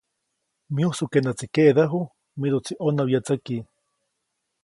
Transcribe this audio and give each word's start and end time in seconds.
Myujsu 0.73 1.05
ke 1.11 1.19
näʼtsi 1.25 1.45
keʼdäju, 1.53 2.01
miduʼtsi 2.39 2.73
ʼonäwyätsäki. 2.83 3.57